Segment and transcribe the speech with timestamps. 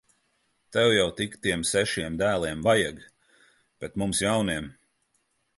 [0.77, 3.05] Tev jau tik tiem sešiem dēliem vajag!
[3.85, 4.75] Bet mums jauniem.